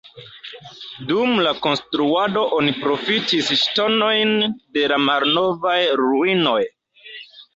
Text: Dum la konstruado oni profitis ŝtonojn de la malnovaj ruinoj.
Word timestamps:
Dum 1.09 1.33
la 1.47 1.51
konstruado 1.65 2.45
oni 2.59 2.71
profitis 2.85 3.51
ŝtonojn 3.63 4.33
de 4.79 4.89
la 4.93 4.97
malnovaj 5.09 5.77
ruinoj. 6.01 6.59